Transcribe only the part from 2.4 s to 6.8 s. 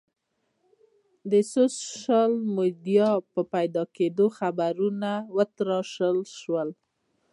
میډیا په پیدا کېدو خبرونه وتراشل شول.